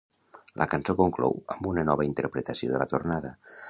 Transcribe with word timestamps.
La 0.61 0.67
cançó 0.71 0.95
conclou 1.03 1.37
amb 1.57 1.71
una 1.75 1.87
nova 1.93 2.09
interpretació 2.11 2.75
de 2.75 2.85
la 2.85 2.93
tornada. 2.97 3.37